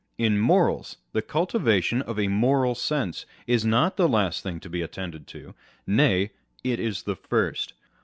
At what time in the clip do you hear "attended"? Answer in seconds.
4.81-5.27